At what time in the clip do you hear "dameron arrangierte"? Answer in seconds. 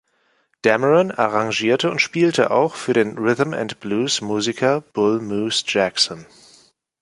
0.63-1.91